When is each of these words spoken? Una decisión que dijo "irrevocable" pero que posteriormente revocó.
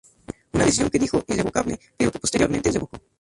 Una 0.53 0.65
decisión 0.65 0.89
que 0.89 0.97
dijo 0.97 1.23
"irrevocable" 1.27 1.79
pero 1.95 2.11
que 2.11 2.17
posteriormente 2.19 2.71
revocó. 2.71 2.97